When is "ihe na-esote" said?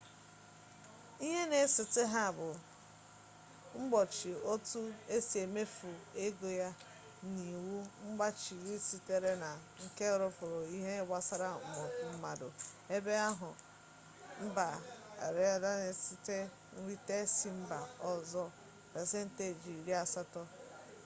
1.25-2.01